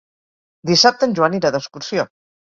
Dissabte 0.69 1.05
en 1.09 1.13
Joan 1.19 1.35
irà 1.39 1.51
d'excursió. 1.57 2.07